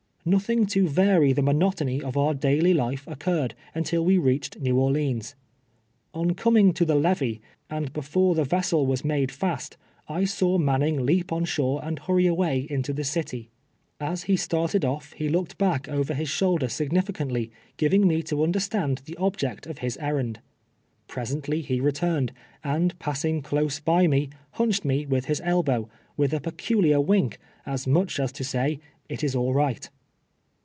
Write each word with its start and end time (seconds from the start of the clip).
Xothing 0.23 0.69
to 0.69 0.87
vary 0.87 1.33
the 1.33 1.41
monotony 1.41 1.99
of 2.03 2.15
our 2.15 2.35
daily 2.35 2.75
life 2.75 3.07
oc 3.07 3.17
curred, 3.21 3.53
until 3.73 4.05
we 4.05 4.19
reached 4.19 4.63
Kew 4.63 4.77
Orleans. 4.77 5.33
On 6.13 6.35
coming 6.35 6.73
to 6.73 6.85
the 6.85 6.93
levee, 6.93 7.41
and 7.71 7.91
before 7.91 8.35
the 8.35 8.43
vessel 8.43 8.85
was 8.85 9.03
made 9.03 9.31
fast, 9.31 9.77
I 10.07 10.25
saw 10.25 10.59
Manning 10.59 11.07
leap 11.07 11.31
on 11.31 11.45
shore 11.45 11.83
and 11.83 11.97
hurry 11.97 12.27
away 12.27 12.67
into 12.69 12.93
the 12.93 13.03
city. 13.03 13.49
As 13.99 14.25
he 14.25 14.35
started 14.37 14.85
oil' 14.85 15.01
he 15.15 15.27
looked 15.27 15.57
back 15.57 15.89
over 15.89 16.13
his 16.13 16.29
shoul 16.29 16.59
der 16.59 16.67
significantly, 16.67 17.49
giving 17.77 18.07
me 18.07 18.21
to 18.21 18.43
understand 18.43 18.99
the 19.05 19.17
object 19.17 19.65
of 19.65 19.79
his 19.79 19.97
errand. 19.97 20.39
Presently 21.07 21.61
he 21.63 21.81
returned, 21.81 22.31
and 22.63 22.93
passing 22.99 23.41
close 23.41 23.79
by 23.79 24.05
me, 24.05 24.29
hunched 24.51 24.85
me 24.85 25.07
with 25.07 25.25
his 25.25 25.41
elbow, 25.43 25.89
with 26.15 26.31
a 26.31 26.39
pe 26.39 26.51
culiar 26.51 27.03
wink, 27.03 27.39
as 27.65 27.87
much 27.87 28.19
as 28.19 28.31
to 28.33 28.43
say, 28.43 28.79
"it 29.09 29.23
is 29.23 29.35
all 29.35 29.55
right." 29.55 29.89